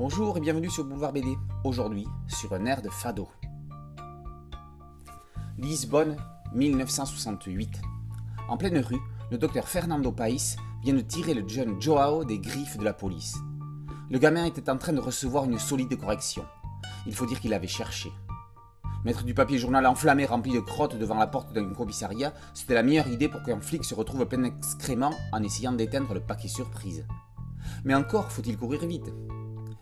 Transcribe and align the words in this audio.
Bonjour 0.00 0.38
et 0.38 0.40
bienvenue 0.40 0.70
sur 0.70 0.86
Boulevard 0.86 1.12
BD. 1.12 1.36
Aujourd'hui, 1.62 2.06
sur 2.26 2.54
un 2.54 2.64
air 2.64 2.80
de 2.80 2.88
fado. 2.88 3.28
Lisbonne, 5.58 6.16
1968. 6.54 7.82
En 8.48 8.56
pleine 8.56 8.78
rue, 8.78 9.02
le 9.30 9.36
docteur 9.36 9.68
Fernando 9.68 10.10
País 10.10 10.56
vient 10.82 10.94
de 10.94 11.02
tirer 11.02 11.34
le 11.34 11.46
jeune 11.46 11.78
Joao 11.82 12.24
des 12.24 12.38
griffes 12.38 12.78
de 12.78 12.84
la 12.84 12.94
police. 12.94 13.36
Le 14.10 14.18
gamin 14.18 14.46
était 14.46 14.70
en 14.70 14.78
train 14.78 14.94
de 14.94 15.00
recevoir 15.00 15.44
une 15.44 15.58
solide 15.58 15.94
correction. 16.00 16.46
Il 17.06 17.14
faut 17.14 17.26
dire 17.26 17.38
qu'il 17.38 17.52
avait 17.52 17.66
cherché. 17.66 18.10
Mettre 19.04 19.24
du 19.24 19.34
papier 19.34 19.58
journal 19.58 19.84
enflammé 19.84 20.24
rempli 20.24 20.54
de 20.54 20.60
crottes 20.60 20.96
devant 20.96 21.16
la 21.16 21.26
porte 21.26 21.52
d'un 21.52 21.74
commissariat, 21.74 22.32
c'était 22.54 22.72
la 22.72 22.82
meilleure 22.82 23.08
idée 23.08 23.28
pour 23.28 23.42
qu'un 23.42 23.60
flic 23.60 23.84
se 23.84 23.94
retrouve 23.94 24.24
plein 24.24 24.38
d'excréments 24.38 25.12
en 25.30 25.42
essayant 25.42 25.72
d'éteindre 25.72 26.14
le 26.14 26.20
paquet 26.20 26.48
surprise. 26.48 27.04
Mais 27.84 27.94
encore 27.94 28.32
faut-il 28.32 28.56
courir 28.56 28.86
vite. 28.86 29.12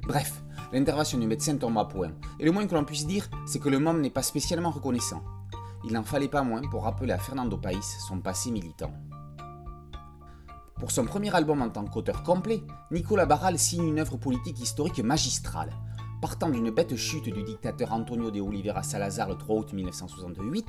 Bref, 0.09 0.43
l'intervention 0.73 1.19
du 1.19 1.27
médecin 1.27 1.59
tombe 1.59 1.77
à 1.77 1.85
point, 1.85 2.13
et 2.41 2.45
le 2.47 2.51
moins 2.51 2.67
que 2.67 2.75
l'on 2.75 2.87
puisse 2.87 3.07
dire, 3.07 3.29
c'est 3.47 3.59
que 3.59 3.69
le 3.69 3.79
môme 3.79 4.01
n'est 4.01 4.09
pas 4.09 4.23
spécialement 4.23 4.71
reconnaissant. 4.71 5.23
Il 5.85 5.93
n'en 5.93 6.03
fallait 6.03 6.29
pas 6.29 6.43
moins 6.43 6.63
pour 6.63 6.85
rappeler 6.85 7.13
à 7.13 7.19
Fernando 7.19 7.59
País 7.59 7.83
son 8.09 8.19
passé 8.19 8.51
militant. 8.51 8.91
Pour 10.77 10.93
son 10.93 11.05
premier 11.05 11.35
album 11.37 11.61
en 11.61 11.69
tant 11.69 11.85
qu'auteur 11.85 12.23
complet, 12.23 12.63
Nicolas 12.91 13.27
Barral 13.27 13.59
signe 13.59 13.87
une 13.87 13.99
œuvre 13.99 14.17
politique 14.17 14.59
historique 14.59 15.01
magistrale. 15.01 15.75
Partant 16.21 16.49
d'une 16.49 16.71
bête 16.71 16.97
chute 16.97 17.33
du 17.33 17.45
dictateur 17.45 17.93
Antonio 17.93 18.33
de 18.33 18.41
Oliveira 18.41 18.83
Salazar 18.83 19.29
le 19.29 19.37
3 19.37 19.57
août 19.61 19.73
1968, 19.73 20.67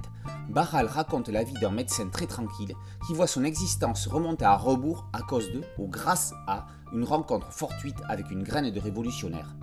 Barral 0.48 0.86
raconte 0.86 1.30
la 1.30 1.44
vie 1.44 1.56
d'un 1.60 1.72
médecin 1.72 2.08
très 2.10 2.28
tranquille 2.28 2.76
qui 3.08 3.16
voit 3.16 3.26
son 3.26 3.44
existence 3.44 4.06
remonter 4.06 4.46
à 4.46 4.56
rebours 4.56 5.10
à 5.12 5.24
cause 5.24 5.52
de, 5.52 5.64
ou 5.80 5.88
grâce 5.88 6.36
à, 6.46 6.68
une 6.94 7.04
rencontre 7.04 7.52
fortuite 7.52 7.98
avec 8.08 8.30
une 8.30 8.44
graine 8.44 8.70
de 8.70 8.80
révolutionnaire. 8.80 9.56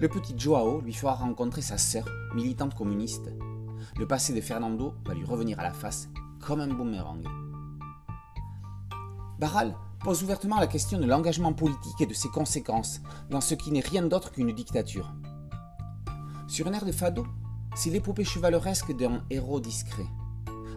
Le 0.00 0.08
petit 0.08 0.34
Joao 0.38 0.80
lui 0.80 0.94
fera 0.94 1.12
rencontrer 1.12 1.60
sa 1.60 1.76
sœur, 1.76 2.06
militante 2.34 2.74
communiste. 2.74 3.30
Le 3.98 4.06
passé 4.06 4.32
de 4.32 4.40
Fernando 4.40 4.94
va 5.04 5.12
lui 5.12 5.24
revenir 5.24 5.60
à 5.60 5.64
la 5.64 5.74
face 5.74 6.08
comme 6.40 6.60
un 6.60 6.68
boomerang. 6.68 7.24
Barral 9.38 9.74
pose 10.00 10.22
ouvertement 10.22 10.60
la 10.60 10.66
question 10.66 10.98
de 10.98 11.06
l'engagement 11.06 11.52
politique 11.52 12.00
et 12.00 12.06
de 12.06 12.14
ses 12.14 12.28
conséquences 12.28 13.00
dans 13.30 13.40
ce 13.40 13.54
qui 13.54 13.70
n'est 13.70 13.80
rien 13.80 14.02
d'autre 14.02 14.30
qu'une 14.30 14.52
dictature. 14.52 15.12
Sur 16.46 16.66
un 16.68 16.72
air 16.72 16.84
de 16.84 16.92
fado, 16.92 17.26
c'est 17.74 17.90
l'épopée 17.90 18.24
chevaleresque 18.24 18.96
d'un 18.96 19.22
héros 19.30 19.60
discret. 19.60 20.06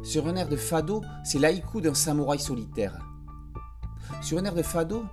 Sur 0.03 0.27
un 0.27 0.35
air 0.35 0.49
de 0.49 0.55
fado, 0.55 1.03
c'est 1.23 1.39
l'haïku 1.39 1.81
d'un 1.81 1.93
samouraï 1.93 2.39
solitaire. 2.39 2.97
Sur 4.21 4.39
un 4.39 4.45
air 4.45 4.55
de 4.55 4.63
fado, 4.63 5.05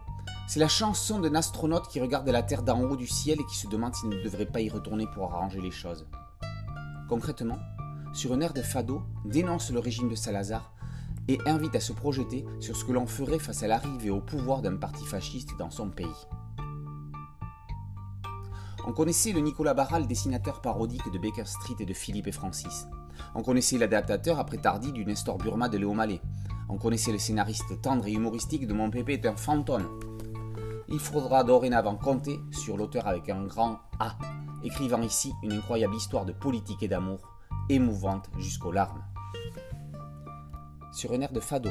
c'est 0.49 0.61
la 0.61 0.69
chanson 0.69 1.21
d'un 1.21 1.35
astronaute 1.35 1.89
qui 1.89 2.01
regarde 2.01 2.29
la 2.29 2.43
Terre 2.43 2.63
d'en 2.63 2.81
haut 2.81 2.97
du 2.97 3.07
ciel 3.07 3.39
et 3.41 3.45
qui 3.45 3.57
se 3.57 3.69
demande 3.69 3.95
s'il 3.95 4.09
ne 4.09 4.23
devrait 4.23 4.47
pas 4.47 4.61
y 4.61 4.71
retourner 4.71 5.07
pour 5.15 5.25
arranger 5.25 5.61
les 5.61 5.71
choses. 5.71 6.07
Concrètement, 7.09 7.59
sur 8.15 8.33
un 8.33 8.41
air 8.41 8.55
de 8.55 8.63
fado, 8.63 9.03
dénonce 9.27 9.71
le 9.71 9.79
régime 9.79 10.09
de 10.09 10.15
Salazar 10.15 10.73
et 11.29 11.39
invite 11.47 11.77
à 11.77 11.81
se 11.81 11.93
projeter 11.93 12.45
sur 12.59 12.75
ce 12.75 12.85
que 12.85 12.93
l'on 12.93 13.07
ferait 13.07 13.39
face 13.39 13.63
à 13.63 13.69
l'arrivée 13.69 14.11
au 14.11 14.21
pouvoir 14.21 14.63
d'un 14.63 14.77
parti 14.77 15.05
fasciste 15.05 15.57
dans 15.59 15.71
son 15.71 15.91
pays. 15.91 16.07
On 18.87 18.93
connaissait 18.93 19.33
le 19.33 19.41
Nicolas 19.41 19.75
Barral, 19.75 20.07
dessinateur 20.07 20.63
parodique 20.63 21.13
de 21.13 21.19
Baker 21.19 21.45
Street 21.45 21.77
et 21.81 21.85
de 21.85 21.93
Philippe 21.93 22.27
et 22.27 22.33
Francis. 22.33 22.87
On 23.35 23.43
connaissait 23.43 23.77
l'adaptateur 23.77 24.39
après 24.39 24.57
Tardy 24.57 24.93
du 24.93 25.05
Nestor 25.05 25.37
Burma 25.37 25.69
de 25.69 25.77
Léo 25.77 25.93
Mallet. 25.93 26.23
On 26.71 26.79
connaissait 26.79 27.13
le 27.13 27.19
scénariste 27.19 27.81
tendre 27.83 28.07
et 28.07 28.13
humoristique 28.13 28.67
de 28.67 28.73
Mon 28.73 28.91
pépé 28.91 29.15
est 29.15 29.27
un 29.27 29.37
fantôme. 29.37 30.01
Il 30.89 30.99
faudra 30.99 31.45
dorénavant 31.45 31.97
compter 31.97 32.41
sur 32.51 32.79
l'auteur 32.79 33.07
avec 33.07 33.29
un 33.29 33.45
grand 33.45 33.79
A, 34.01 34.17
écrivant 34.65 35.03
ici 35.03 35.35
une 35.43 35.53
incroyable 35.53 35.95
histoire 35.95 36.25
de 36.25 36.33
politique 36.33 36.83
et 36.83 36.89
d'amour, 36.89 37.21
émouvante 37.69 38.31
jusqu'aux 38.39 38.73
larmes 38.73 39.05
sur 40.93 41.13
un 41.13 41.21
air 41.21 41.33
de 41.33 41.41
fado 41.41 41.71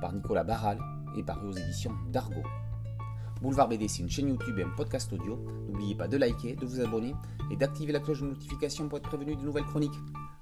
par 0.00 0.12
Nicolas 0.12 0.44
Barral 0.44 0.78
et 1.16 1.22
paru 1.22 1.48
aux 1.48 1.52
éditions 1.52 1.92
d'Argo. 2.12 2.42
Boulevard 3.42 3.68
BD, 3.68 3.88
c'est 3.88 4.02
une 4.02 4.10
chaîne 4.10 4.28
YouTube 4.28 4.58
et 4.58 4.62
un 4.62 4.70
podcast 4.70 5.12
audio. 5.12 5.38
N'oubliez 5.68 5.94
pas 5.94 6.08
de 6.08 6.16
liker, 6.16 6.56
de 6.56 6.66
vous 6.66 6.80
abonner 6.80 7.14
et 7.50 7.56
d'activer 7.56 7.92
la 7.92 8.00
cloche 8.00 8.20
de 8.20 8.26
notification 8.26 8.88
pour 8.88 8.98
être 8.98 9.08
prévenu 9.08 9.36
de 9.36 9.42
nouvelles 9.42 9.66
chroniques. 9.66 9.98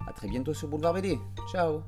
A 0.07 0.13
très 0.13 0.29
bientôt 0.29 0.55
sur 0.55 0.69
Boulevard 0.69 0.95
BD. 0.95 1.19
Ciao 1.51 1.83